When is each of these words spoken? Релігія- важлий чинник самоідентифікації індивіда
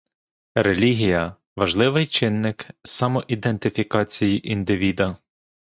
Релігія- 0.55 1.35
важлий 1.57 2.05
чинник 2.07 2.67
самоідентифікації 2.83 4.51
індивіда 4.51 5.17